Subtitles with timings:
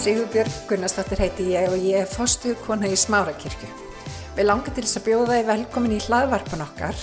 [0.00, 3.66] Sigurbjörg Gunnarsdóttir heiti ég og ég er fostu kona í Smárakirkju.
[4.32, 7.02] Við langar til þess að bjóða þið velkomin í hlaðvarpan okkar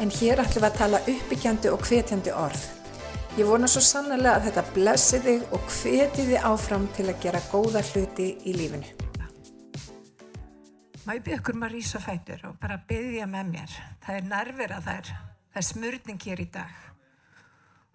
[0.00, 2.62] en hér ætlum við að tala uppbyggjandi og hvetjandi orð.
[3.36, 7.44] Ég vona svo sannlega að þetta blessi þig og hveti þið áfram til að gera
[7.52, 8.96] góða hluti í lífinu.
[11.04, 13.76] Má ég byrja ykkur maður að rýsa fætur og bara byrja með mér.
[14.06, 15.12] Það er nervir að það er,
[15.52, 16.84] það er smurning hér í dag.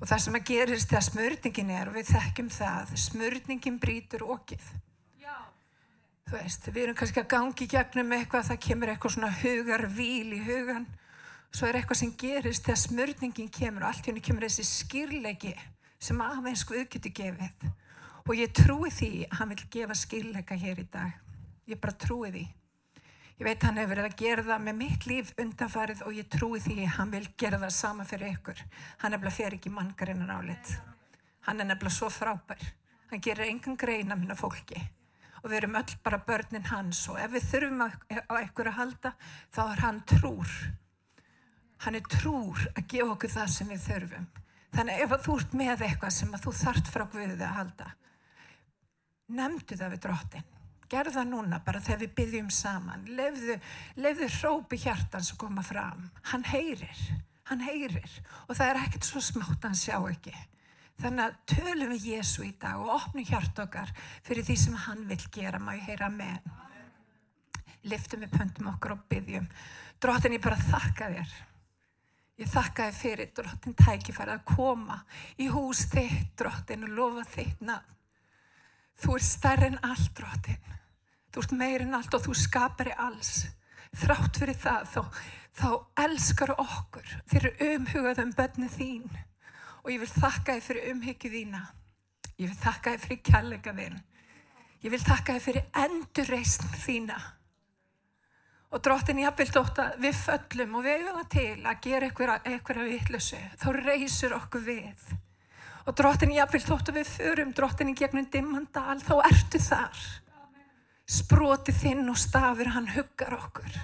[0.03, 4.66] Og það sem að gerist þegar smörningin er, og við þekkjum það, smörningin brítur okkið.
[6.27, 10.34] Þú veist, við erum kannski að gangi gegnum eitthvað, það kemur eitthvað svona hugar víl
[10.35, 10.88] í hugan.
[11.53, 15.53] Svo er eitthvað sem gerist þegar smörningin kemur og allt í henni kemur þessi skýrleiki
[16.04, 17.67] sem aðeins Guð getur gefið.
[18.23, 21.15] Og ég trúi því að hann vil gefa skýrleika hér í dag.
[21.70, 22.43] Ég bara trúi því.
[23.39, 26.59] Ég veit hann hefur verið að gera það með mitt líf undanfarið og ég trúi
[26.61, 28.59] því hann vil gera það sama fyrir ykkur.
[29.01, 30.73] Hann nefnilega fyrir ekki manngarinnar álit.
[31.48, 32.62] Hann er nefnilega svo frábær.
[33.09, 34.77] Hann gerir engan greina minna fólki.
[35.41, 39.15] Og við erum öll bara börnin hans og ef við þurfum á ykkur að halda
[39.49, 40.55] þá er hann trúr.
[41.84, 44.31] Hann er trúr að gefa okkur það sem við þurfum.
[44.77, 47.93] Þannig ef þú ert með eitthvað sem þú þart frá Guðið að halda,
[49.34, 50.52] nefndu það við drottin
[50.94, 53.05] gerð það núna bara þegar við byggjum saman.
[53.18, 53.60] Lefðu,
[53.99, 56.08] lefðu hrópi hjartans að koma fram.
[56.32, 57.05] Hann heyrir,
[57.49, 58.18] hann heyrir.
[58.48, 60.36] Og það er ekkert svo smátt að hann sjá ekki.
[61.02, 63.90] Þannig að tölum við Jésu í dag og opnum hjart okkar
[64.24, 65.59] fyrir því sem hann vil gera.
[65.59, 66.52] Maður heyra með
[67.90, 69.50] liftum við pöntum okkur og byggjum
[70.03, 71.34] drottin ég bara þakka þér.
[72.41, 75.00] Ég þakka þér fyrir drottin tækifæri að koma
[75.40, 77.90] í hús þitt drottin og lofa þitt nafn.
[79.03, 80.74] Þú er stærri en allt, drottin.
[81.34, 83.47] Þú ert meirinn allt og þú skapar í alls.
[83.97, 85.01] Þrátt fyrir það, þá,
[85.57, 85.69] þá
[86.03, 89.07] elskar okkur fyrir umhugað um bönni þín.
[89.81, 91.63] Og ég vil þakka þið fyrir umhyggju þína.
[92.38, 93.97] Ég vil þakka þið fyrir kjallega þín.
[94.84, 97.19] Ég vil þakka þið fyrir endurreysn þína.
[98.74, 102.40] Og drottin ég vil þótt að við föllum og við hefum það til að gera
[102.46, 103.41] eitthvað viðlösu.
[103.62, 105.13] Þá reysur okkur við.
[105.90, 110.03] Og drottin ég vil þótt að við förum drottin í gegnum dimmandal, þá ertu þar
[111.13, 113.79] sproti þinn og stafur hann huggar okkur.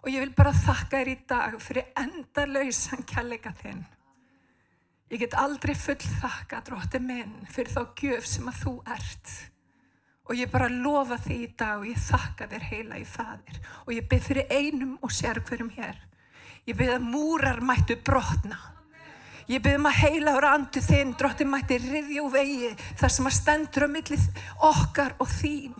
[0.00, 3.82] Og ég vil bara þakka þér í dag fyrir endalauðsan kjallega þinn.
[5.10, 9.32] Ég get aldrei full þakka drótti minn fyrir þá gjöf sem að þú ert.
[10.30, 13.92] Og ég bara lofa því í dag og ég þakka þér heila í fadir og
[13.96, 15.98] ég byrð fyrir einum og sér hverjum hér.
[16.68, 18.60] Ég byrð að múrar mættu brotna.
[19.50, 23.86] Ég byrðum að heila ára andu þinn, dróttin mætti riðjú vegi þar sem að stendur
[23.86, 24.28] á millið
[24.70, 25.74] okkar og þín.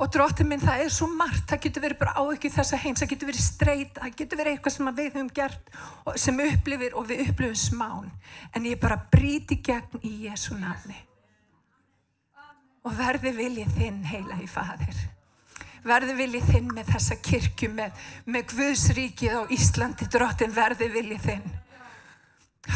[0.00, 3.10] Og dróttin minn, það er svo margt, það getur verið bara áökið þessa heims, það
[3.10, 5.74] getur verið streyt, það getur verið eitthvað sem við höfum gert
[6.22, 8.06] sem upplifir og við upplifum smán.
[8.56, 10.96] En ég bara bríti gegn í Jésu nafni.
[12.80, 15.02] Og verði viljið þinn heila í fadir.
[15.84, 21.46] Verði viljið þinn með þessa kirkju, með, með Guðsríkið á Íslandi, dróttin, verði viljið þinn.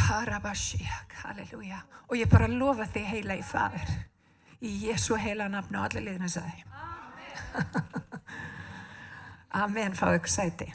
[0.04, 1.80] Harabashiak, halleluja.
[2.10, 3.96] Og ég bara lofa þig heila í fadir.
[4.60, 6.73] Í Jésu heila nafni og allir liðinu sagði.
[9.54, 10.66] Amen, fáðu ykkur sæti.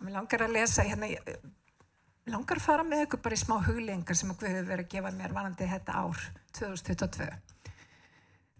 [0.00, 4.16] Mér langar að lesa hérna, mér langar að fara með ykkur bara í smá huglengar
[4.16, 6.22] sem okkur hefur verið að gefa mér vanandi þetta ár,
[6.56, 7.28] 2022.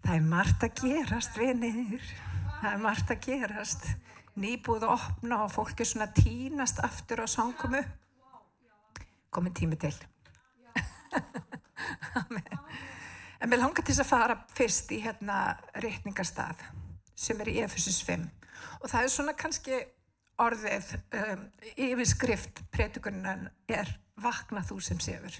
[0.05, 2.05] Það er margt að gerast, vinir.
[2.61, 3.89] Það er margt að gerast.
[4.37, 7.81] Nýbúð að opna og fólk er svona tínast aftur á sangkomu.
[9.33, 9.95] Komin tími til.
[12.21, 12.59] Amen.
[13.41, 16.61] En mér langar til að fara fyrst í hérna rétningarstað
[17.17, 18.25] sem er í Efesus 5
[18.81, 19.81] og það er svona kannski
[20.37, 23.89] orðið um, yfirskrift prétugunan er
[24.21, 25.39] vakna þú sem séfur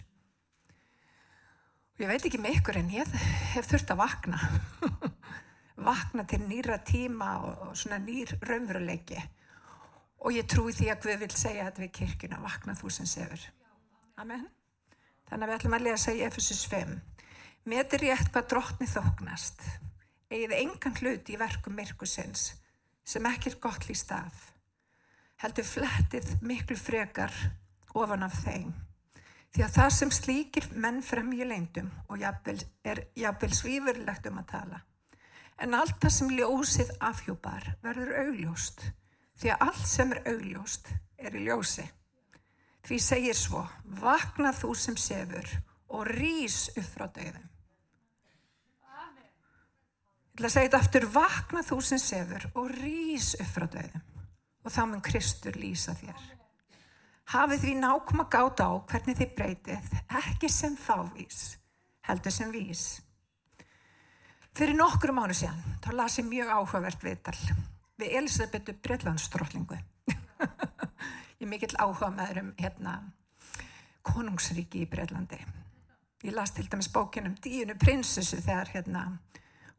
[1.98, 3.14] og ég veit ekki með ykkur en ég
[3.56, 4.42] hef þurft að vakna.
[5.88, 9.18] Vakna til nýra tíma og, og svona nýr raunveruleiki.
[10.26, 13.44] Og ég trúi því að Guð vil segja þetta við kirkuna vakna þú sem séfur
[14.18, 14.48] Amen.
[15.30, 16.96] Þannig að við ætlum að lesa í Efesus 5
[17.70, 19.66] metir rétt hvað drottni þóknast
[20.28, 22.50] eigið engan hlut í verkum myrkusins
[23.08, 24.52] sem ekki er gott líst af.
[25.40, 27.32] Heldur flettið miklu frekar
[27.96, 28.74] ofan af þeim.
[29.56, 34.42] Því að það sem slíkir menn frem í leindum og jafnvel, er jafnvel svífurlegt um
[34.42, 34.82] að tala.
[35.64, 38.84] En allt það sem ljósið afhjúpar verður augljóst.
[39.40, 41.88] Því að allt sem er augljóst er í ljósi.
[42.84, 43.64] Því segir svo,
[44.04, 45.48] vakna þú sem sefur
[45.88, 47.47] og rýs upp frá döðum
[50.38, 54.04] ætla að segja þetta aftur, vakna þú sem sefur og rýs upp frá döðum
[54.68, 56.20] og þá mun Kristur lýsa þér.
[57.34, 59.88] Hafið því nákvæm að gáta á hvernig þið breytið,
[60.20, 61.40] ekki sem fávís,
[62.06, 62.84] heldur sem vís.
[64.54, 67.38] Fyrir nokkru mánu síðan, þá las ég mjög áhugavert viðtal
[67.98, 69.80] við Elisabetu Breitlandsdrottlingu.
[71.40, 73.00] ég er mikill áhuga með um hérna,
[74.06, 75.42] konungsríki í Breitlandi.
[76.28, 79.08] Ég las til dæmis bókinum Díunu prinsessu þegar hérna,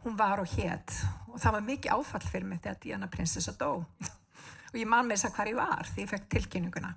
[0.05, 0.95] hún var og hétt
[1.29, 3.71] og það var mikið áfall fyrir mig þegar Díana prinsessa dó.
[4.71, 6.95] og ég man með þess að hvað ég var því ég fekk tilkynninguna.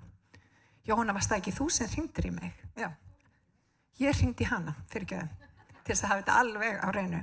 [0.88, 2.62] Jóhanna, varst það ekki þú sem ringdur í mig?
[2.78, 2.88] Já.
[4.02, 5.34] Ég ringdi hana fyrir göðum
[5.82, 7.20] til þess að hafa þetta alveg á reynu.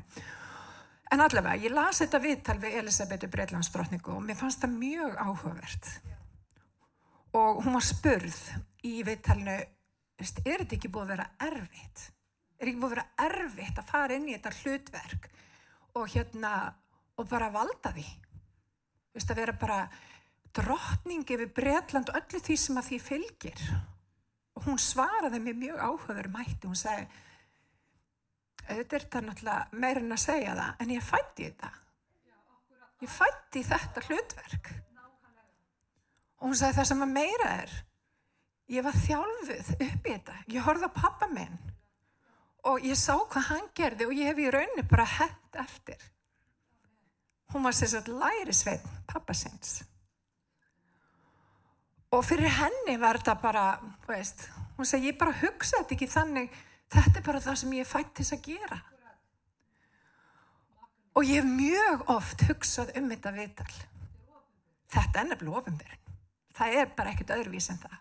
[1.09, 5.89] En allavega, ég las þetta viðtal við Elisabetu Breitlandsdrottningu og mér fannst það mjög áhugavert.
[7.39, 8.37] Og hún var spurð
[8.85, 9.57] í viðtalinu,
[10.19, 12.05] er þetta ekki búið að vera erfitt?
[12.59, 15.29] Er ekki búið að vera erfitt að fara inn í þetta hlutverk
[15.97, 16.73] og hérna,
[17.17, 18.05] og bara valda því?
[19.15, 19.79] Vist að vera bara
[20.55, 23.63] drottningi við Breitland og öllu því sem að því fylgir.
[24.57, 27.07] Og hún svaraði mér mjög áhugaveru mætti, hún segi,
[28.69, 31.71] auðvitað er þetta náttúrulega meirinn að segja það en ég fætti þetta.
[32.99, 34.71] Ég fætti þetta hlutverk.
[36.39, 37.75] Og hún sagði það sem að meira er
[38.69, 40.37] ég var þjálfuð upp í þetta.
[40.53, 41.57] Ég horfði á pappa minn
[42.67, 46.09] og ég sá hvað hann gerði og ég hef í raunni bara hend eftir
[47.53, 49.79] hún var sérstaklega læri sveitn pappa sinns
[52.11, 53.67] og fyrir henni var þetta bara
[54.07, 56.59] veist, hún segi ég bara hugsa þetta ekki þannig
[56.89, 58.79] Þetta er bara það sem ég er fætt til að gera.
[61.17, 63.71] Og ég hef mjög oft hugsað um þetta viðtal.
[64.89, 66.15] Þetta er nefnilega ofinverðin.
[66.57, 67.97] Það er bara ekkert öðruvís en það.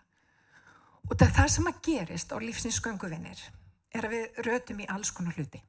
[1.09, 3.43] Og það, það sem að gerist á lífsins skönguvinnir
[3.95, 5.61] er að við rötum í alls konar hluti.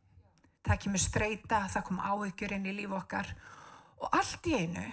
[0.67, 3.31] Það kemur streyta, það kom áhyggjur inn í líf okkar
[4.01, 4.85] og allt í einu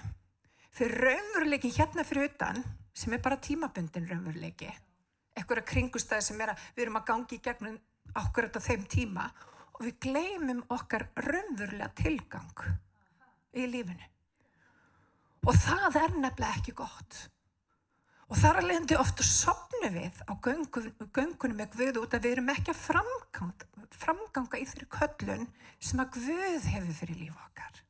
[0.77, 2.61] fyrir raunveruleikin hérna fyrir utan
[2.97, 4.69] sem er bara tímabundin raunveruleiki.
[5.37, 7.79] Ekkur kringustæði sem er að við erum að gangi í gegnum
[8.17, 9.27] okkur á þeim tíma
[9.77, 12.63] og við gleymum okkar raunverulega tilgang
[13.57, 14.13] í lífinu.
[15.47, 17.19] Og það er nefnilega ekki gott.
[18.27, 19.23] Og þar að leiðandi ofta
[19.77, 24.65] sopnu við á göngunum með Guð út að við erum ekki að framganga, framganga í
[24.65, 25.47] þeirri köllun
[25.79, 27.81] sem að Guð hefur fyrir líf okkar.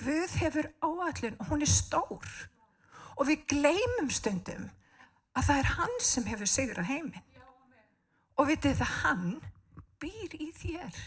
[0.00, 2.30] Guð hefur áallun og hún er stór.
[3.18, 4.70] Og við gleymum stundum
[5.36, 7.28] að það er hann sem hefur sigrað heiminn.
[8.40, 9.40] Og vitið það, hann
[10.00, 11.02] býr í þér.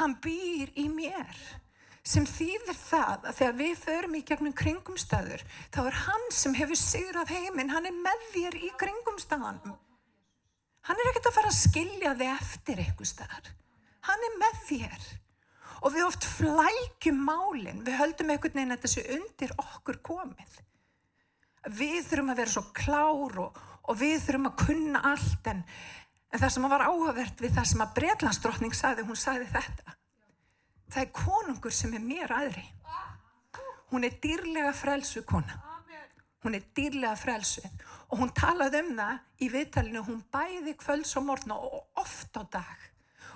[0.00, 1.38] Hann býr í mér.
[2.06, 5.42] Sem þýðir það að þegar við förum í gegnum kringumstæður,
[5.74, 9.74] þá er hann sem hefur sigrað heiminn, hann er með þér í kringumstæðanum.
[10.86, 13.50] Hann er ekkert að fara að skilja þig eftir eitthvað staðar.
[14.06, 15.08] Hann er með þér.
[15.82, 20.56] Og við oft flækjum málinn, við höldum einhvern veginn að þessu undir okkur komið.
[21.66, 23.60] Við þurfum að vera svo klár og,
[23.90, 25.66] og við þurfum að kunna allt en,
[26.34, 29.94] En það sem var áhugavert við það sem að Breitlandsdrottning sagði, hún sagði þetta.
[30.90, 32.64] Það er konungur sem er mér aðri.
[33.90, 35.60] Hún er dýrlega frelsu kona.
[36.44, 37.62] Hún er dýrlega frelsu.
[38.10, 42.42] Og hún talaði um það í viðtalinu, hún bæði kvölds og morgna og oft á
[42.58, 42.84] dag.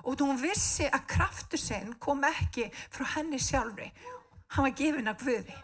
[0.06, 3.90] Og hún vissi að kraftu sinn kom ekki frá henni sjálfri.
[4.54, 5.58] Hann var gefin að Guði.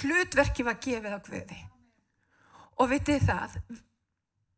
[0.00, 1.58] Hlutverki var gefið að Guði.
[2.76, 3.58] Og vitið það,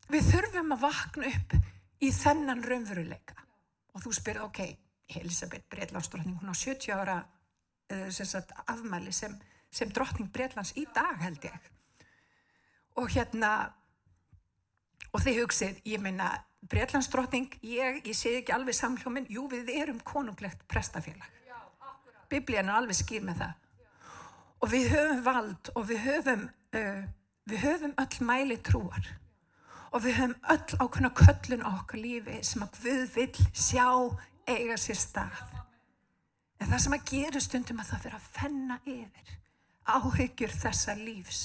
[0.09, 1.55] Við þurfum að vakna upp
[2.01, 3.35] í þennan raunveruleika.
[3.93, 4.61] Og þú spyrir, ok,
[5.17, 7.19] Elisabeth Breitlandsdrottning, hún á 70 ára
[7.93, 9.35] uh, sagt, afmæli sem,
[9.71, 11.71] sem drottning Breitlands í dag held ég.
[12.99, 13.53] Og hérna,
[15.13, 16.33] og þið hugsið, ég minna,
[16.69, 21.31] Breitlandsdrottning, ég, ég sé ekki alveg samljóminn, jú við erum konunglegt prestafélag.
[22.29, 23.55] Biblían er alveg skýr með það.
[24.59, 26.45] Og við höfum vald og við höfum,
[26.77, 27.03] uh,
[27.49, 29.15] við höfum öll mæli trúar
[29.89, 33.87] og við höfum öll ákveðna köllun á okkar lífi sem að við vil sjá
[34.55, 35.41] eiga sér stað.
[36.59, 39.35] En það sem að gera stundum að það fyrir að fenna yfir
[39.89, 41.43] áhyggjur þessa lífs.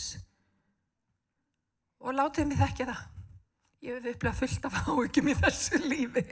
[2.04, 3.04] Og látið mér þekkja það.
[3.84, 6.26] Ég hef upplegað fullt af áhyggjum í þessu lífi.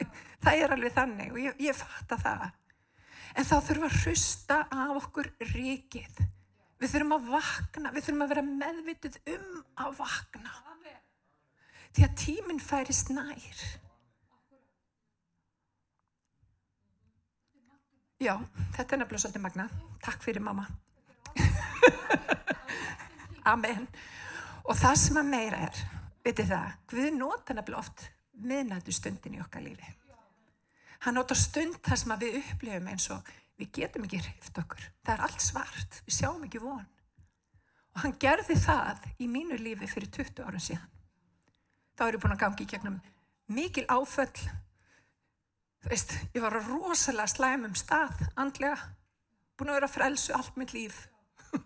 [0.43, 2.49] Það er alveg þannig og ég, ég fatta það.
[3.31, 6.25] En þá þurfum að hrusta af okkur ríkið.
[6.81, 10.59] Við þurfum að vakna, við þurfum að vera meðvitið um að vakna
[11.95, 13.63] því að tíminn færist nær.
[18.21, 18.35] Já,
[18.75, 19.65] þetta er nefnilega svolítið magna.
[20.05, 20.67] Takk fyrir mamma.
[23.53, 23.87] Amen.
[24.69, 25.81] Og það sem að meira er,
[26.21, 28.05] veitir það, Guð nota nefnilega oft
[28.41, 29.89] miðnættu stundin í okkar lífi.
[31.01, 34.85] Hann nota stund þar sem við upplifum eins og við getum ekki hreift okkur.
[35.01, 36.85] Það er allt svart, við sjáum ekki von.
[37.95, 40.91] Og hann gerði það í mínu lífi fyrir 20 ára síðan
[42.01, 42.97] þá eru búin að gangi í gegnum
[43.51, 44.45] mikil áföll
[45.81, 48.77] þú veist, ég var rosalega slæmum stað, andlega,
[49.57, 51.03] búin að vera frelsu allt mitt líf.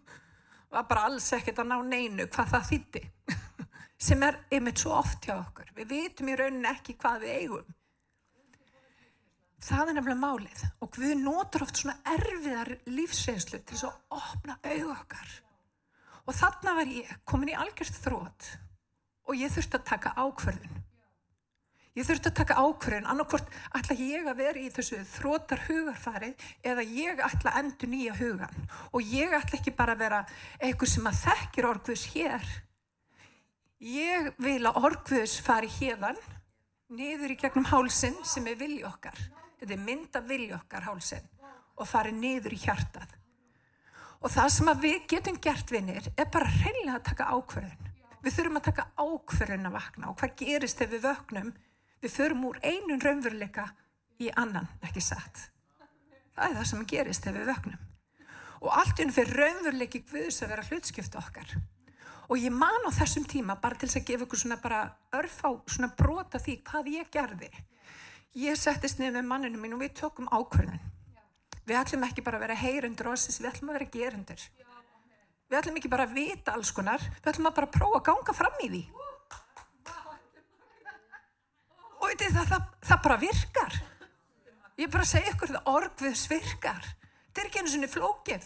[0.74, 3.04] var bara alls ekkert að ná neinu hvað það þýtti.
[4.06, 5.72] Sem er einmitt svo oft hjá okkur.
[5.78, 7.76] Við vitum í rauninni ekki hvað við eigum.
[9.66, 14.58] Það er nefnilega málið og við notur oft svona erfiðar lífsreynslu til þess að opna
[14.62, 15.32] auð okkar.
[16.26, 18.50] Og þarna var ég komin í algjörð þrótt
[19.26, 20.84] og ég þurfti að taka ákverðun.
[21.96, 26.84] Ég þurfti að taka ákverðun, annarkvort ætla ég að vera í þessu þrótar hugarfarið eða
[26.92, 28.66] ég ætla að endur nýja hugan.
[28.92, 30.18] Og ég ætla ekki bara að vera
[30.60, 32.50] eitthvað sem að þekkir orguðs hér.
[33.80, 36.20] Ég vil að orguðs fari hérðan,
[36.92, 39.22] niður í gegnum hálsin sem er vilja okkar.
[39.62, 41.30] Þetta er mynda vilja okkar hálsin
[41.80, 43.14] og fari niður í hjartað.
[44.20, 47.88] Og það sem við getum gert vinnir er bara reynilega að taka ákverðun.
[48.26, 51.56] Við þurfum að taka ákverðun að vakna og hvað gerist ef við vöknum?
[52.06, 53.64] Við förum úr einun raunveruleika
[54.22, 55.48] í annan, ekki satt.
[56.36, 57.80] Það er það sem gerist ef við vöknum.
[58.62, 61.56] Og allt unn fyrir raunveruleiki Guðs að vera hlutskipta okkar.
[62.30, 64.82] Og ég man á þessum tíma bara til þess að gefa ykkur svona bara
[65.18, 67.50] örf á svona brota því hvað ég gerði.
[68.38, 70.86] Ég settist niður með manninu mín og við tókum ákverðun.
[71.66, 74.46] Við ætlum ekki bara að vera heyrundur og við ætlum að vera gerundur.
[75.50, 78.38] Við ætlum ekki bara að vita alls konar, við ætlum að bara prófa að ganga
[78.38, 78.86] fram í því.
[82.06, 83.76] Og veitir það, það, það bara virkar.
[84.78, 86.90] Ég er bara að segja ykkur það, orgviðs virkar.
[87.26, 88.46] Þetta er ekki einu svona flókið.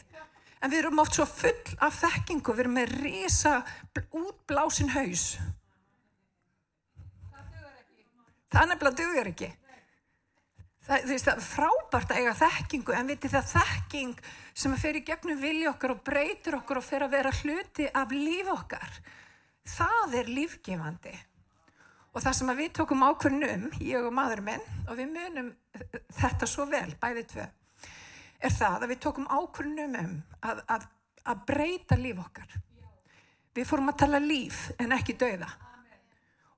[0.64, 3.58] En við erum oft svo full af þekkingu, við erum með risa
[4.16, 5.26] útblásin haus.
[8.50, 9.52] Það nefnilega dugur ekki.
[10.88, 14.22] Það, veist, það er frábært að eiga þekkingu en viti það þekking
[14.64, 17.92] sem að fer í gegnum vilja okkar og breytur okkur og fer að vera hluti
[17.92, 19.02] af líf okkar.
[19.76, 21.20] Það er lífgefandi.
[22.10, 25.52] Og það sem við tókum ákveðin um, ég og maður minn, og við munum
[26.18, 27.46] þetta svo vel, bæðið tvö,
[28.40, 30.88] er það að við tókum ákveðin um að, að,
[31.30, 32.56] að breyta líf okkar.
[33.54, 35.50] Við fórum að tala líf en ekki dauða.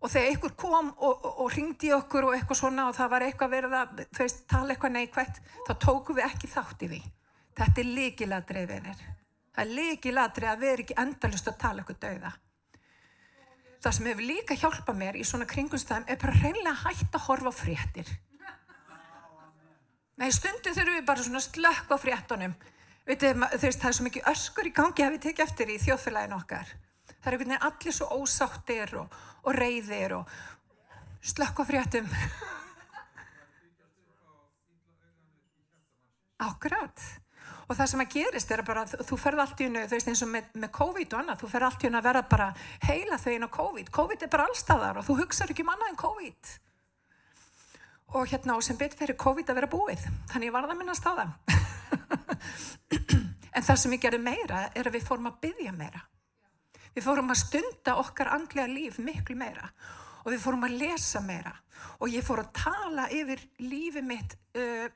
[0.01, 3.25] Og þegar einhver kom og, og, og ringdi okkur og eitthvað svona og það var
[3.25, 7.01] eitthvað verið að veist, tala eitthvað neikvægt, þá tókum við ekki þátt í því.
[7.59, 9.03] Þetta er líkiladrið vinir.
[9.51, 12.31] Það er líkiladrið að vera ekki endalust að tala eitthvað dauða.
[13.81, 17.49] Það sem hefur líka hjálpað mér í svona kringumstæðum er bara reynilega hægt að horfa
[17.55, 18.05] fréttir.
[20.21, 22.53] Nei, stundum þurfum við bara svona slökk á fréttunum.
[23.09, 26.69] Vitið, það er svo mikið öskur í gangi að við tekja eftir í þjóðfélaginu okkar.
[27.09, 29.09] Það er einhvern veginn allir svo ósáttir og,
[29.41, 30.29] og reyðir og
[31.25, 32.05] slökk á fréttum.
[36.51, 36.97] Akkurat.
[37.71, 40.21] Og það sem að gerist er bara þú ferð allt í unnu, þú veist eins
[40.25, 42.47] og með, með COVID og annað, þú ferð allt í unnu að vera bara
[42.83, 43.91] heila þau inn á COVID.
[43.95, 46.51] COVID er bara allstaðar og þú hugsaður ekki um annað en COVID.
[48.11, 50.03] Og hérna og sem betur fyrir COVID að vera búið.
[50.33, 51.31] Þannig var það að minnast á það.
[53.55, 56.03] en það sem við gerum meira er að við fórum að byggja meira.
[56.91, 59.71] Við fórum að stunda okkar andlega líf miklu meira
[60.25, 61.55] og við fórum að lesa meira
[62.03, 64.91] og ég fór að tala yfir lífi mitt uh,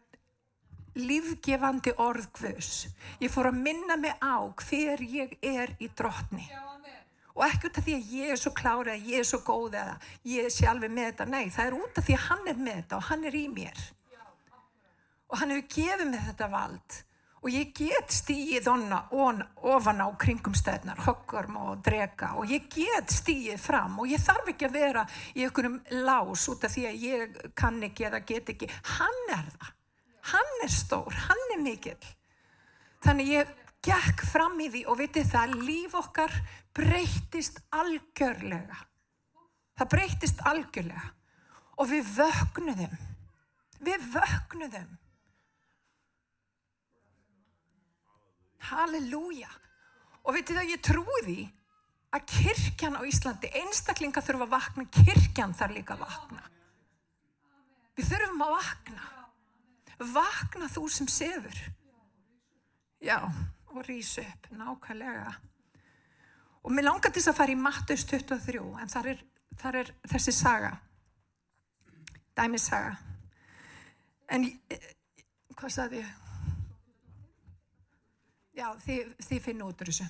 [0.95, 2.87] lífgefandi orðgvus.
[3.23, 6.47] Ég fór að minna mig á hver ég er í drottni.
[7.35, 9.75] Og ekki út af því að ég er svo klára, að ég er svo góð
[9.75, 9.97] eða
[10.31, 11.25] ég sé alveg með þetta.
[11.33, 13.43] Nei, það er út af því að hann er með þetta og hann er í
[13.51, 13.83] mér.
[15.25, 17.03] Og hann hefur gefið mig þetta vald
[17.45, 23.99] og ég get stíið ofan á kringumstæðnar, höggorm og drega og ég get stíið fram
[24.01, 25.03] og ég þarf ekki að vera
[25.35, 28.71] í einhverjum lás út af því að ég kann ekki eða get ekki.
[28.95, 29.73] Hann er það.
[30.31, 32.11] Hann er stór, hann er mikill.
[33.05, 33.51] Þannig ég
[33.85, 36.33] gekk fram í því og vitið það, líf okkar
[36.75, 38.77] breytist algjörlega.
[39.75, 41.11] Það breytist algjörlega
[41.75, 42.95] og við vögnuðum.
[43.85, 44.93] Við vögnuðum.
[48.71, 49.51] Halleluja.
[50.25, 51.39] Og veitir það, ég trúi því
[52.15, 56.47] að kirkjan á Íslandi, einstaklinga þurfa að vakna, kirkjan þarf líka að vakna.
[57.95, 59.11] Við þurfum að vakna.
[59.99, 61.59] Vakna þú sem sefur.
[63.03, 63.19] Já,
[63.67, 65.33] og rýsa upp, nákvæmlega.
[66.63, 69.23] Og mér langar til að fara í Mattus 23, en þar er,
[69.61, 70.71] þar er þessi saga.
[72.35, 72.95] Dæmisaga.
[74.33, 74.47] En,
[75.55, 76.09] hvað saði ég?
[78.55, 80.09] Já, þið, þið finna út úr þessu.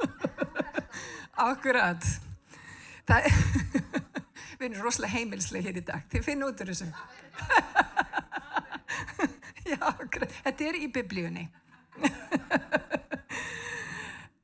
[1.50, 2.10] Akkurat.
[3.10, 3.30] Það,
[4.58, 6.10] við erum rosalega heimilslega hér í dag.
[6.14, 6.90] Þið finna út úr þessu.
[9.70, 9.90] Já.
[10.44, 11.48] Þetta er í biblíunni.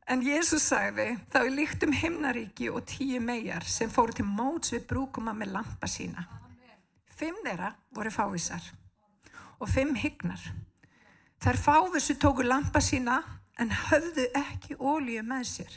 [0.06, 4.70] En Jésús sagði, þá er líkt um himnaríki og tíu megar sem fóru til móts
[4.70, 6.22] við brúkuma með lampa sína.
[7.10, 8.68] Fimm þeirra voru fávísar
[9.58, 10.44] og fimm hygnar.
[11.42, 13.18] Þær fávísu tóku lampa sína
[13.58, 15.74] en höfðu ekki ólíu með sér.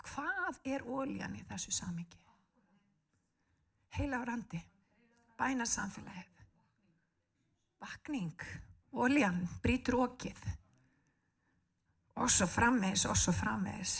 [0.00, 2.20] Hvað er ólían í þessu samingi?
[3.98, 4.58] Heila á randi,
[5.38, 6.33] bæna samfélagið,
[7.84, 8.34] vakning,
[8.96, 10.40] ólían, brítur okkið
[12.14, 13.94] og svo frammeðis og svo frammeðis.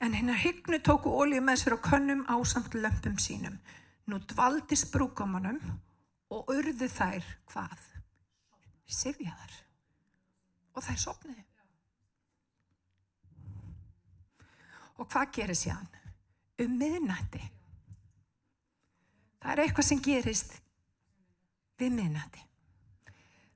[0.00, 3.58] En hennar hyggnu tóku ólíu með sér á könnum ásamt lömpum sínum.
[4.06, 5.58] Nú dvaldist brúkomanum
[6.30, 7.80] og urðu þær hvað?
[8.86, 9.52] Sifjaðar.
[10.76, 11.44] Og þær sopniði.
[14.96, 15.88] Og hvað gerir hann?
[16.62, 17.42] Um miðnætti.
[19.42, 20.54] Það er eitthvað sem gerist
[21.80, 22.46] við miðnætti.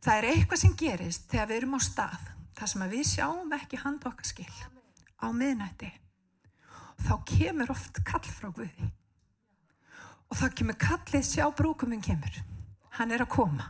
[0.01, 3.81] Það er eitthvað sem gerist þegar við erum á stað þar sem við sjáum ekki
[3.83, 4.55] hand okkar skil
[5.21, 5.91] á miðnætti.
[7.05, 8.89] Þá kemur oft kall frá Guði.
[10.31, 12.41] Og þá kemur kallið sjá brúkuminn kemur.
[12.97, 13.69] Hann er að koma.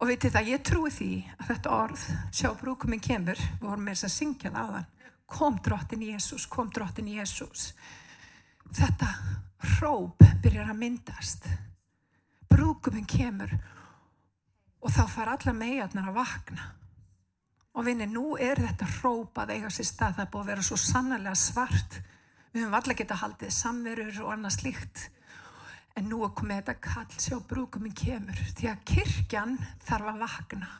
[0.00, 3.98] Og veitir það, ég trúi því að þetta orð sjá brúkuminn kemur, við vorum með
[3.98, 4.88] þess að syngja það þann,
[5.30, 7.66] kom drottin Jésús, kom drottin Jésús.
[8.70, 9.10] Þetta
[9.74, 11.50] hróp byrjar að myndast.
[12.50, 13.79] Brúkuminn kemur og
[14.88, 16.70] þá far alla megarnar að vakna.
[17.76, 20.78] Og vinni, nú er þetta hrópað eiga sér stað, það er búið að vera svo
[20.80, 21.98] sannarlega svart.
[22.50, 25.02] Við höfum allar getað haldið samverur og annað slíkt.
[25.98, 28.40] En nú er komið þetta kall sjá brúkuminn kemur.
[28.58, 30.70] Því að kirkjan þarf að vakna.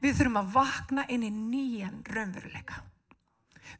[0.00, 2.80] Við þurfum að vakna inn í nýjan raunveruleika.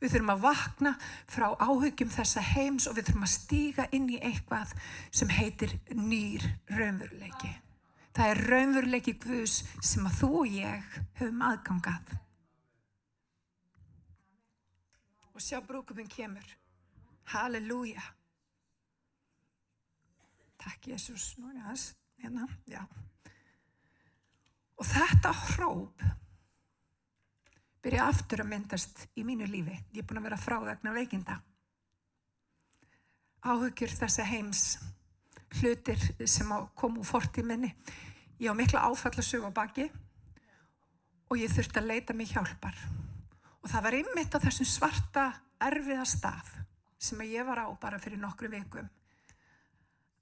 [0.00, 0.92] Við þurfum að vakna
[1.30, 4.76] frá áhugjum þessa heims og við þurfum að stíga inn í eitthvað
[5.08, 7.54] sem heitir nýr raunveruleiki.
[8.16, 12.14] Það er raunveruleiki Guðs sem að þú og ég höfum aðgangað.
[15.30, 16.56] Og sjá brúkuminn kemur.
[17.30, 18.02] Halleluja.
[20.60, 21.32] Takk Jésús.
[21.38, 21.86] Nú er það,
[22.24, 22.82] hérna, já.
[24.80, 26.02] Og þetta hróp
[27.80, 29.76] byrja aftur að myndast í mínu lífi.
[29.94, 31.40] Ég er búin að vera frá vegna veikinda.
[33.40, 34.64] Áhugjur þessa heims
[35.58, 37.72] hlutir sem kom úr forti minni.
[38.40, 39.90] Ég á mikla áfallasög á baki
[41.28, 42.76] og ég þurfti að leita mig hjálpar.
[43.60, 45.26] Og það var ymmit á þessum svarta
[45.60, 46.48] erfiða stað
[47.00, 48.88] sem ég var á bara fyrir nokkru vikum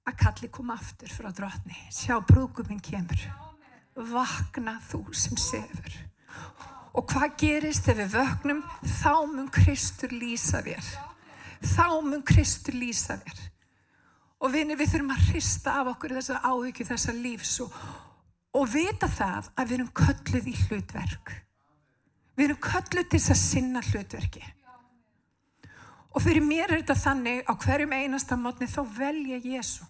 [0.09, 1.77] að kalli koma aftur frá drotni.
[1.93, 3.21] Sjá brúkuminn kemur.
[3.95, 5.95] Vakna þú sem sefur.
[6.97, 8.61] Og hvað gerist þegar við vögnum?
[8.99, 10.91] Þá mun Kristur lýsa þér.
[11.61, 13.45] Þá mun Kristur lýsa þér.
[14.39, 17.73] Og vinir, við þurfum að hrista af okkur þessar áhugju, þessar lífs og,
[18.55, 21.33] og vita það að við erum kölluð í hlutverk.
[22.37, 24.43] Við erum kölluð til þess að sinna hlutverki.
[26.09, 29.85] Og fyrir mér er þetta þannig á hverjum einasta mótni þá velja Jésu.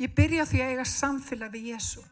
[0.00, 2.04] Ég byrja því að eiga samfélag við Jésu.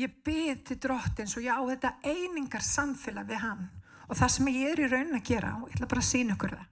[0.00, 3.64] Ég byrð til drottins og ég á þetta einingar samfélag við hann.
[4.08, 6.34] Og það sem ég er í raunin að gera, og ég ætla bara að sína
[6.34, 6.68] ykkur það.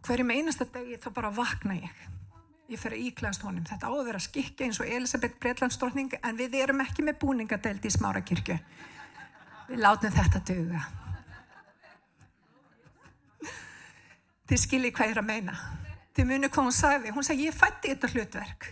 [0.00, 2.04] Og hverjum einasta degi þá bara vakna ég.
[2.70, 3.66] Ég fer að íklæðast honum.
[3.68, 7.84] Þetta á að vera skikki eins og Elisabeth Breitlandsdrottning en við erum ekki með búningadeld
[7.84, 8.56] í smárakirkju.
[9.68, 10.82] Við látum þetta döga.
[14.50, 15.56] Þið skiljið hvað ég er að meina.
[16.16, 17.12] Þið munið hvað hún sagði.
[17.14, 18.70] Hún sagði ég fætti þetta hlutverk.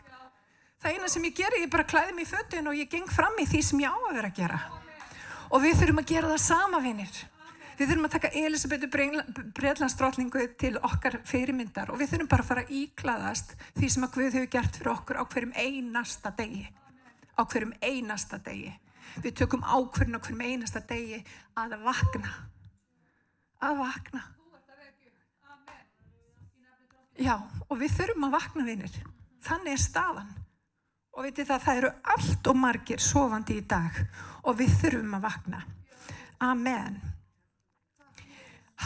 [0.79, 3.37] Það eina sem ég geri, ég bara klæði mig í fötun og ég geng fram
[3.43, 4.59] í því sem ég á að vera að gera.
[5.51, 7.21] Og við þurfum að gera það sama vinnir.
[7.79, 8.89] Við þurfum að taka Elisabethu
[9.55, 14.17] Breitlandsdrottningu til okkar fyrirmyndar og við þurfum bara að fara að íklaðast því sem að
[14.17, 16.65] Guð hefur gert fyrir okkur á hverjum einasta degi.
[17.39, 18.73] Á hverjum einasta degi.
[19.23, 21.21] Við tökum ákverðin á hverjum einasta degi
[21.55, 22.33] að vakna.
[23.63, 24.25] Að vakna.
[27.19, 27.37] Já,
[27.67, 28.97] og við þurfum að vakna vinnir.
[29.47, 30.35] Þannig er staðan.
[31.15, 34.03] Og veitir það, það eru allt og margir sofandi í dag
[34.43, 35.63] og við þurfum að vakna.
[36.43, 36.99] Amen.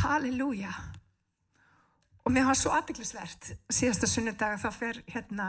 [0.00, 0.72] Halleluja.
[2.22, 5.48] Og mér var svo aðbygglisvert síðasta sunnudag þá fer hérna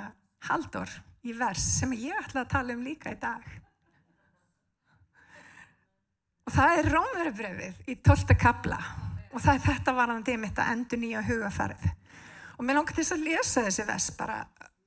[0.50, 0.90] Haldur
[1.24, 3.44] í vers sem ég ætla að tala um líka í dag.
[6.44, 8.36] Og það er Rómverubrefið í 12.
[8.40, 8.80] kabla
[9.32, 11.86] og það er þetta varandi mitt að endur nýja hugafarið.
[12.58, 14.42] Og mér langar til þess að lesa þessi vers bara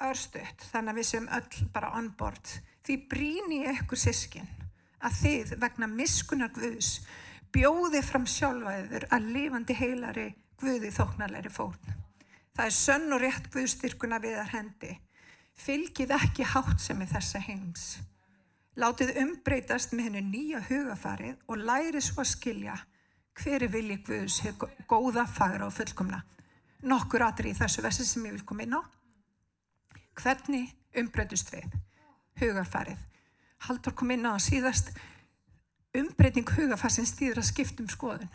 [0.07, 2.53] örstuðt þannig að við séum öll bara on board.
[2.85, 4.51] Því bríni ég ykkur sískin
[5.01, 6.99] að þið vegna miskunar Guðs
[7.57, 10.27] bjóði fram sjálfaður að lifandi heilari
[10.61, 11.95] Guði þóknarleiri fórn.
[12.57, 14.93] Það er sönn og rétt Guðstyrkuna við þar hendi.
[15.57, 17.87] Fylgið ekki hátt sem er þessa heims.
[18.77, 22.77] Látið umbreytast með hennu nýja hugafarið og læri svo að skilja
[23.41, 24.39] hver er vilji Guðs
[24.89, 26.23] góða, fagra og fullkomna.
[26.85, 28.83] Nokkur aðri í þessu versi sem ég vil koma inn á.
[30.17, 31.69] Hvernig umbreytust við?
[32.41, 33.01] Hugafarið.
[33.69, 34.93] Haldur kom inn á að síðast
[36.01, 38.33] umbreyting hugafarsins stýður að skiptum skoðun.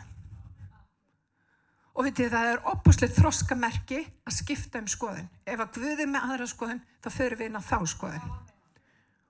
[1.91, 5.27] Og veitir það er opuslega þroskamerki að skipta um skoðun.
[5.45, 8.33] Ef að Guði með aðra skoðun þá förum við inn á þá skoðun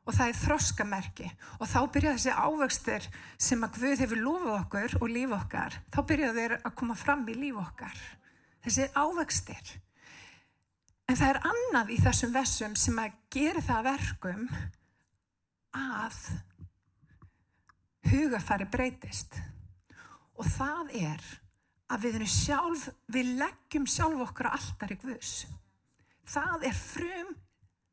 [0.02, 1.28] og það er þroskamerki
[1.60, 3.06] og þá byrja þessi ávöxtur
[3.38, 7.22] sem að Guð hefur lofað okkur og líf okkar, þá byrja þeir að koma fram
[7.30, 8.02] í líf okkar
[8.66, 9.74] þessi ávöxtur
[11.10, 14.48] en það er annað í þessum vessum sem að gera það verkum
[15.78, 16.18] að
[18.10, 19.38] hugafari breytist
[20.40, 21.30] og það er
[21.92, 25.36] að við, sjálf, við leggjum sjálf okkur alltaf í Guðs
[26.32, 27.34] það er frum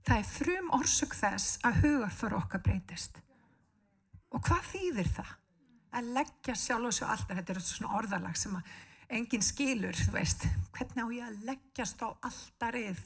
[0.09, 3.19] frum orsök þess að hugarfara okkar breytist.
[4.33, 5.33] Og hvað þýðir það?
[5.99, 8.71] Að leggja sjálf og svo alltaf, þetta er svona orðalag sem að
[9.19, 13.05] enginn skilur, þú veist, hvernig á ég að leggjast á alltarið?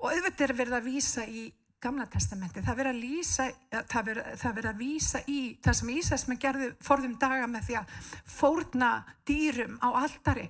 [0.00, 1.44] Og auðvitað er verið að vísa í
[1.84, 3.46] Gamla testamenti, það verið að, lýsa,
[3.92, 7.98] það verið, að vísa í það sem Ísæsmenn gerði forðum daga með því að
[8.32, 8.92] fórna
[9.28, 10.46] dýrum á alltari.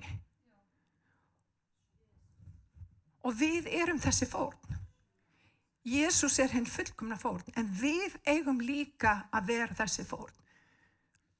[3.27, 4.79] Og við erum þessi fórn.
[5.85, 10.33] Jésús er henn fullkomna fórn en við eigum líka að vera þessi fórn.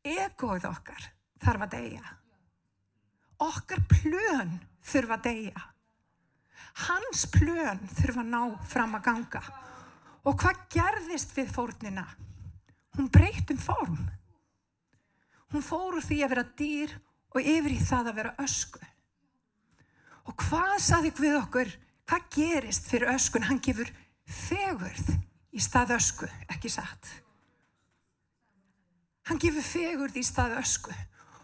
[0.05, 1.07] Egoið okkar
[1.41, 2.11] þarf að deyja.
[3.41, 5.63] Okkar plön þurfa að deyja.
[6.83, 9.41] Hans plön þurfa að ná fram að ganga.
[10.25, 12.05] Og hvað gerðist við fórnina?
[12.97, 13.97] Hún breytt um form.
[15.53, 16.95] Hún fór úr því að vera dýr
[17.35, 18.81] og yfir í það að vera ösku.
[20.25, 21.73] Og hvað saði við okkur?
[22.09, 23.45] Hvað gerist fyrir öskun?
[23.45, 23.91] Hann gefur
[24.25, 25.11] fegurð
[25.55, 27.11] í stað ösku, ekki satt.
[29.29, 30.93] Hann gefur fegurð í stað ösku.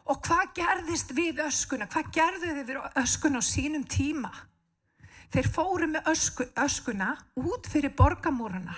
[0.09, 1.87] Og hvað gerðist við öskuna?
[1.89, 4.31] Hvað gerðu þið við öskuna á sínum tíma?
[5.31, 8.75] Þeir fóru með ösku, öskuna út fyrir borgamúrana.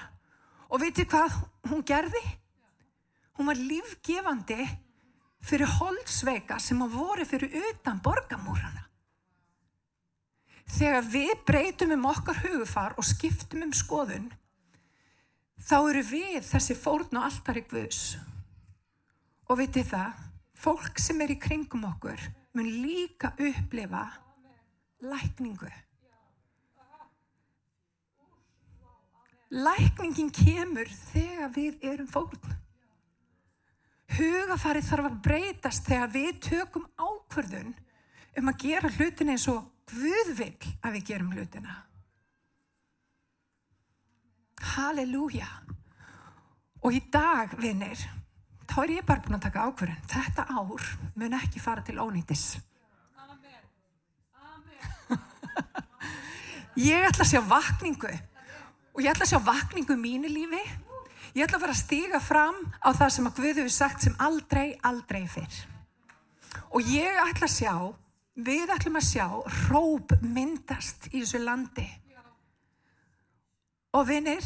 [0.69, 1.35] Og veitir hvað
[1.69, 2.21] hún gerði?
[3.37, 4.67] Hún var lífgefandi
[5.43, 8.85] fyrir holdsveika sem að voru fyrir utan borgamúrana.
[10.73, 14.29] Þegar við breytum um okkar hugufar og skiptum um skoðun,
[15.59, 18.03] þá eru við þessi fórn og alltaf í Guðs.
[19.51, 20.21] Og vitið það,
[20.55, 22.21] fólk sem er í kringum okkur
[22.53, 24.05] mun líka upplifa
[25.03, 25.69] lækningu.
[29.53, 32.55] Lækningin kemur þegar við erum fórn.
[34.13, 37.75] Hugafarið þarf að breytast þegar við tökum ákvörðun
[38.39, 41.75] um að gera hlutin eins og Guð vil að við gerum hlutina.
[44.73, 45.49] Halleluja.
[46.83, 47.99] Og í dag, vinnir,
[48.67, 50.05] þá er ég bara búin að taka ákverðin.
[50.09, 50.87] Þetta ár
[51.19, 52.45] mun ekki fara til ónýttis.
[53.19, 53.67] Amen.
[54.39, 55.21] Amen.
[56.89, 58.15] ég ætla að sjá vakningu
[58.93, 60.61] og ég ætla að sjá vakningu mínu lífi.
[61.33, 64.15] Ég ætla að fara að stíga fram á það sem að Guð hefur sagt sem
[64.21, 65.59] aldrei, aldrei fyrr.
[66.77, 67.75] Og ég ætla að sjá
[68.33, 69.25] Við ætlum að sjá
[69.69, 71.85] róp myndast í þessu landi.
[73.93, 74.41] Og vinnir,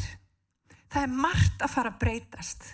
[0.92, 2.66] það er margt að fara að breytast.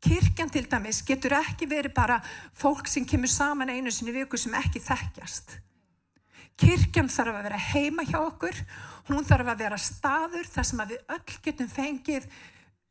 [0.00, 2.20] Kirkjan til dæmis getur ekki verið bara
[2.56, 5.56] fólk sem kemur saman einu sinni viku sem ekki þekkjast.
[6.60, 8.54] Kirkjan þarf að vera heima hjá okkur,
[9.16, 12.28] hún þarf að vera staður þar sem við öll getum fengið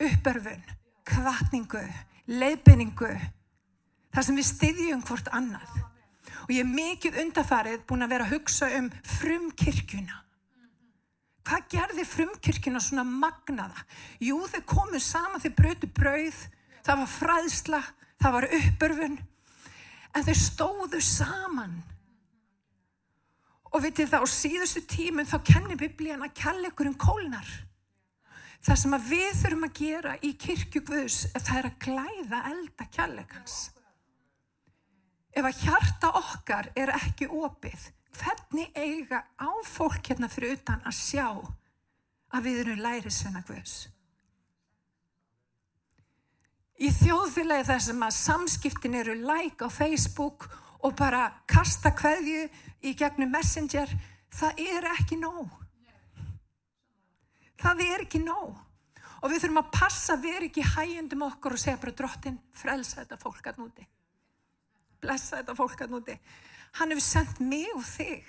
[0.09, 0.63] uppörfun,
[1.09, 1.83] kvartningu,
[2.29, 3.11] leifinningu,
[4.13, 5.79] þar sem við styðjum hvort annað
[6.49, 8.87] og ég er mikið undafarið búin að vera að hugsa um
[9.19, 10.15] frumkirkjuna.
[11.45, 13.83] Hvað gerði frumkirkjuna svona magnaða?
[14.21, 16.39] Jú, þau komuð saman, þau brötu brauð,
[16.85, 17.81] það var fræðsla,
[18.21, 19.19] það var uppörfun,
[20.09, 21.77] en þau stóðu saman.
[23.69, 27.49] Og vitið það, á síðustu tímum þá kennir biblían að kella ykkur um kólnar.
[28.65, 33.59] Það sem við þurfum að gera í kirkju Guðs, það er að glæða elda kjallegans
[35.39, 40.97] ef að hjarta okkar er ekki opið, hvernig eiga á fólk hérna fyrir utan að
[40.97, 43.77] sjá að við erum lærisvenna Guðs?
[46.79, 52.47] Í þjóðfélagi þar sem að samskiptin eru like á Facebook og bara kasta hverju
[52.85, 53.91] í gegnum Messenger,
[54.31, 55.51] það er ekki nóg.
[57.59, 58.55] Það er ekki nóg.
[59.19, 63.01] Og við þurfum að passa að vera ekki hægjendum okkur og segja bara drottin frelsa
[63.01, 63.87] þetta fólk að núti
[64.99, 66.15] blessa þetta fólk að núti
[66.79, 68.27] hann hefur sendt mig og þig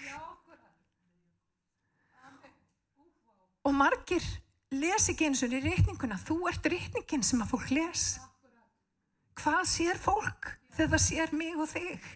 [3.66, 4.24] og margir
[4.70, 6.16] les ekki eins og í reikninguna.
[6.22, 8.04] Þú ert reikningin sem að fólk les.
[9.40, 12.06] Hvað sér fólk þegar það sér mig og þig?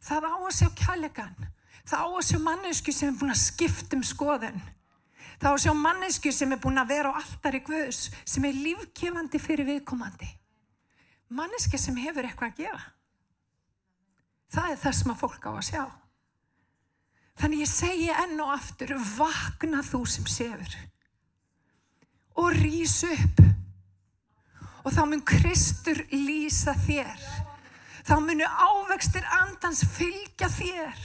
[0.00, 1.48] Það á að sjá kjallegan.
[1.84, 4.60] Það á að sjá mannesku sem er búin að skipta um skoðun.
[5.40, 8.60] Það á að sjá mannesku sem er búin að vera á alltari guðs, sem er
[8.60, 10.28] lífkefandi fyrir viðkomandi.
[11.30, 12.86] Manneska sem hefur eitthvað að gefa.
[14.50, 15.84] Það er það sem að fólk á að sjá.
[17.40, 20.78] Þannig ég segi enn og aftur, vakna þú sem sefur
[22.40, 23.40] og rýs upp
[24.84, 27.24] og þá mun Kristur lýsa þér.
[28.06, 31.02] Þá munu ávextir andans fylgja þér.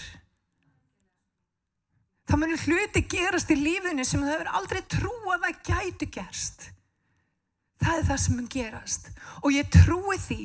[2.25, 6.69] Þá munu hluti gerast í lífinu sem þau hefur aldrei trúað að gætu gerst.
[7.83, 9.11] Það er það sem mun gerast
[9.43, 10.39] og ég trúi því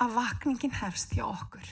[0.00, 1.66] að vakningin hefst hjá okkur.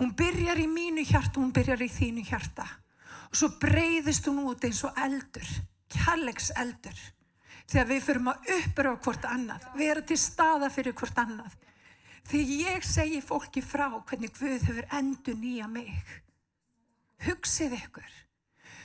[0.00, 2.66] Hún byrjar í mínu hjarta, hún byrjar í þínu hjarta.
[3.30, 5.46] Og svo breyðist hún út eins og eldur,
[5.94, 6.98] kjallegs eldur.
[7.70, 11.54] Þegar við fyrum að uppröfa hvort annað, vera til staða fyrir hvort annað.
[12.24, 15.92] Þegar ég segi fólki frá hvernig Guð hefur endur nýja mig.
[17.24, 18.14] Hugsið ykkur.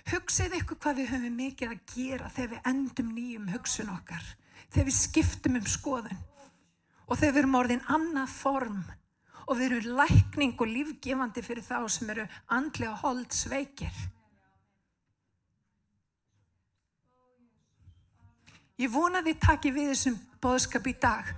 [0.09, 4.29] Hugsið ykkur hvað við höfum mikið að gera þegar við endum nýjum hugsun okkar.
[4.69, 6.21] Þegar við skiptum um skoðun.
[7.07, 8.79] Og þegar við erum orðin annað form
[9.49, 13.95] og við erum lækning og lífgefandi fyrir þá sem eru andlega hold sveikir.
[18.79, 21.31] Ég vona þið taki við þessum boðskap í dag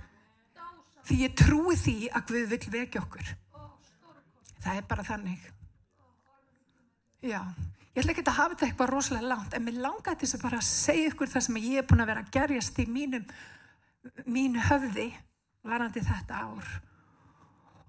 [1.06, 3.32] því ég trúi því að Guð vil vekja okkur.
[4.62, 5.48] Það er bara þannig.
[7.22, 7.40] Já,
[7.94, 10.62] ég ætla ekki að hafa þetta eitthvað rosalega langt en mér langar til að bara
[10.66, 13.26] segja ykkur það sem ég er búin að vera að gerjast í mínum,
[14.26, 15.10] mínu höfði
[15.66, 16.72] varandi þetta ár.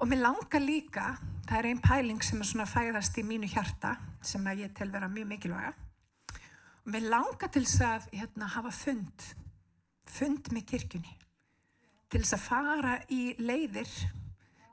[0.02, 1.16] Og mér langar líka,
[1.48, 3.96] það er einn pæling sem er svona fæðast í mínu hjarta
[4.26, 5.74] sem að ég tel vera mjög mikilvæga.
[6.84, 9.28] Og mér langar til þess að hérna, hafa fund,
[10.10, 11.14] fund með kirkjunni.
[12.14, 13.90] Til þess að fara í leiðir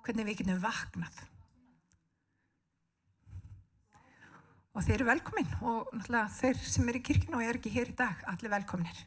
[0.05, 1.23] hvernig við getum vaknað.
[4.77, 7.95] Og þeir eru velkomin og náttúrulega þeir sem eru í kirkjunni og er ekki hér
[7.95, 9.01] í dag, allir velkominir.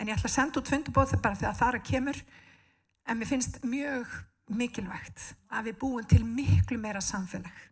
[0.00, 2.24] En ég ætla að senda út fundubóð þegar bara þegar það að kemur
[3.04, 4.16] en mér finnst mjög
[4.56, 7.62] mikilvægt að við búum til miklu meira samfélag.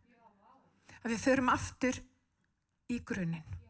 [1.01, 1.99] Að við förum aftur
[2.93, 3.61] í grunninn.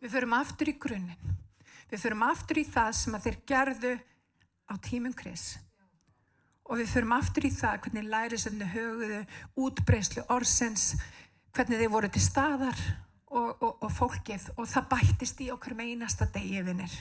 [0.00, 1.34] Við förum aftur í grunninn.
[1.90, 3.98] Við förum aftur í það sem að þeir gerðu
[4.70, 5.58] á tímum kris.
[6.70, 9.22] Og við förum aftur í það hvernig lærisöndu höguðu
[9.58, 10.92] útbreyslu orsens,
[11.50, 12.84] hvernig þeir voru til staðar
[13.30, 16.94] og, og, og fólkið og það bættist í okkur með einasta degi vinnir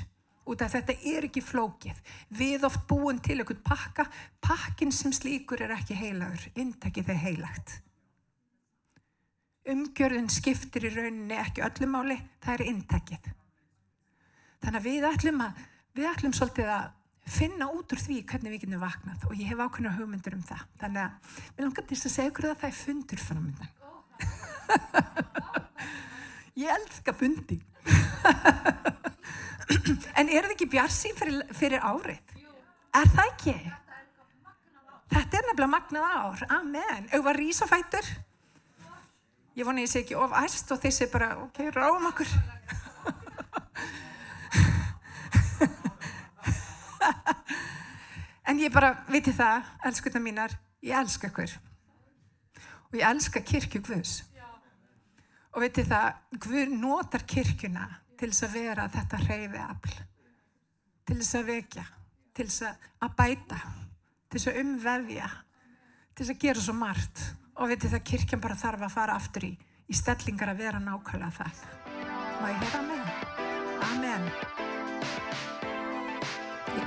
[0.50, 2.00] út af þetta er ekki flókið.
[2.34, 4.08] Við oft búum til einhvern pakka,
[4.42, 7.76] pakkin sem slíkur er ekki heilagur, intakið er heilagt.
[9.70, 13.28] Umgjörðin skiptir í rauninni ekki öllum máli, það er intakið.
[14.64, 15.60] Þannig að við ætlum, að,
[15.96, 16.88] við ætlum svolítið að
[17.30, 20.64] finna út úr því hvernig við getum vaknað og ég hef ákveðna hugmyndur um það.
[20.82, 21.12] Þannig að
[21.58, 23.72] við langar til að segja okkur að það er fundur framöndan.
[26.64, 27.60] ég elska fundi.
[30.20, 32.34] En er það ekki bjarsi fyrir, fyrir árið?
[32.98, 33.54] Er það ekki?
[35.10, 36.44] Þetta er nefnilega magnað ár.
[36.58, 37.08] Amen.
[37.14, 38.10] Auðvar rísafættur.
[39.58, 42.30] Ég voni ég sé ekki of æst og þeir sé bara, ok, ráum okkur.
[48.60, 51.54] En ég bara, viti það, elskuða mínar, ég elska ykkur.
[52.90, 54.18] Og ég elska kirkju Guðs.
[55.56, 57.88] Og viti það, Guð notar kirkjuna
[58.20, 59.94] til þess að vera þetta hreyfi afl,
[61.08, 61.86] til þess að vekja,
[62.36, 62.68] til þess
[63.00, 63.62] að bæta,
[64.28, 65.30] til þess að umvefja,
[66.12, 67.24] til þess að gera svo margt
[67.56, 69.54] og veitir það kirkjan bara þarf að fara aftur í,
[69.88, 71.64] í stellingar að vera nákvæmlega það.
[72.40, 73.08] Má ég hera amen?
[73.88, 74.78] Amen.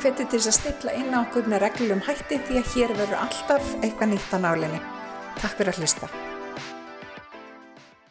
[0.03, 3.21] Ég hveti til að stilla inn á okkur með reglum hætti því að hér verður
[3.21, 4.83] alltaf eitthvað nýtt á nálinni.
[5.39, 6.32] Takk fyrir að hlusta.